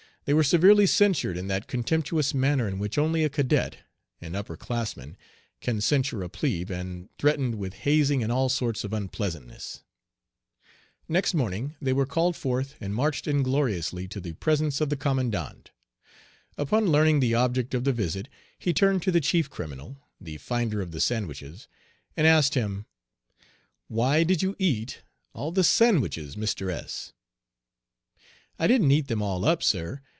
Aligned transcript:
They 0.25 0.35
were 0.35 0.43
severely 0.43 0.85
censured 0.85 1.35
in 1.35 1.47
that 1.47 1.65
contemptuous 1.67 2.31
manner 2.31 2.67
in 2.67 2.77
which 2.77 2.99
only 2.99 3.23
a 3.23 3.29
cadet, 3.29 3.77
an 4.21 4.35
upper 4.35 4.55
classman, 4.55 5.17
can 5.61 5.81
censure 5.81 6.21
a 6.21 6.29
plebe, 6.29 6.69
and 6.69 7.09
threatened 7.17 7.55
with 7.55 7.73
hazing 7.73 8.21
and 8.21 8.31
all 8.31 8.47
sorts 8.47 8.83
of 8.83 8.93
unpleasantness. 8.93 9.81
Next 11.09 11.33
morning 11.33 11.73
they 11.81 11.91
were 11.91 12.05
called 12.05 12.35
forth 12.35 12.75
and 12.79 12.93
marched 12.93 13.27
ingloriously 13.27 14.07
to 14.09 14.19
the 14.21 14.33
presence 14.33 14.79
of 14.79 14.89
the 14.91 14.95
commandant. 14.95 15.71
Upon 16.55 16.91
learning 16.91 17.19
the 17.19 17.33
object 17.33 17.73
of 17.73 17.83
the 17.83 17.91
visit 17.91 18.29
he 18.59 18.73
turned 18.73 19.01
to 19.01 19.11
the 19.11 19.21
chief 19.21 19.49
criminal 19.49 19.97
the 20.21 20.37
finder 20.37 20.81
of 20.83 20.91
the 20.91 21.01
sandwiches 21.01 21.67
and 22.15 22.27
asked 22.27 22.53
him, 22.53 22.85
"Why 23.87 24.23
did 24.23 24.43
you 24.43 24.55
eat 24.59 25.01
all 25.33 25.51
the 25.51 25.63
sandwiches, 25.63 26.35
Mr. 26.35 26.69
S?" 26.71 27.11
"I 28.59 28.67
didn't 28.67 28.91
eat 28.91 29.07
them 29.07 29.23
all 29.23 29.43
up, 29.45 29.63
sir. 29.63 29.99